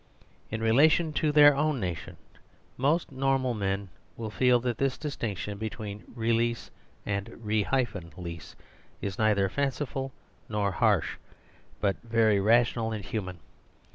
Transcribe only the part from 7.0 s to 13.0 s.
and "re lease" is neither fanciful nor harsh, but very rational